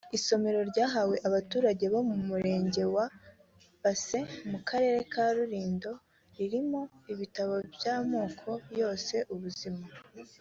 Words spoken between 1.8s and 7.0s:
bo mu Murenge wa Base mu Karere ka Rulindo ririmo